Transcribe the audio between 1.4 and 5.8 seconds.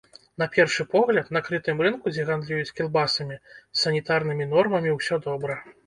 крытым рынку, дзе гандлююць кілбасамі, з санітарнымі нормамі ўсё добра.